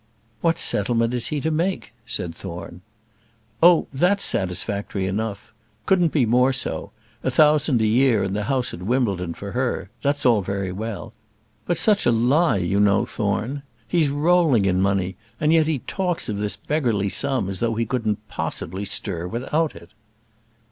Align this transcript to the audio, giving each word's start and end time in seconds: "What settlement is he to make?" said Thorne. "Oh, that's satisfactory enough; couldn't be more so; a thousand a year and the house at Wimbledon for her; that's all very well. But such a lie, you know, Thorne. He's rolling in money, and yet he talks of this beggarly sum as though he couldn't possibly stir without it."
"What 0.41 0.57
settlement 0.57 1.13
is 1.13 1.27
he 1.27 1.39
to 1.41 1.51
make?" 1.51 1.93
said 2.07 2.33
Thorne. 2.33 2.81
"Oh, 3.61 3.85
that's 3.93 4.25
satisfactory 4.25 5.05
enough; 5.05 5.53
couldn't 5.85 6.11
be 6.11 6.25
more 6.25 6.51
so; 6.51 6.89
a 7.23 7.29
thousand 7.29 7.83
a 7.83 7.85
year 7.85 8.23
and 8.23 8.35
the 8.35 8.45
house 8.45 8.73
at 8.73 8.81
Wimbledon 8.81 9.35
for 9.35 9.51
her; 9.51 9.91
that's 10.01 10.25
all 10.25 10.41
very 10.41 10.71
well. 10.71 11.13
But 11.67 11.77
such 11.77 12.07
a 12.07 12.11
lie, 12.11 12.57
you 12.57 12.79
know, 12.79 13.05
Thorne. 13.05 13.61
He's 13.87 14.09
rolling 14.09 14.65
in 14.65 14.81
money, 14.81 15.17
and 15.39 15.53
yet 15.53 15.67
he 15.67 15.83
talks 15.85 16.29
of 16.29 16.39
this 16.39 16.55
beggarly 16.57 17.09
sum 17.09 17.47
as 17.47 17.59
though 17.59 17.75
he 17.75 17.85
couldn't 17.85 18.27
possibly 18.27 18.85
stir 18.85 19.27
without 19.27 19.75
it." 19.75 19.91